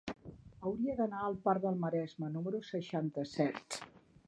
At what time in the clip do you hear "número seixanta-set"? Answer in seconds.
2.39-3.81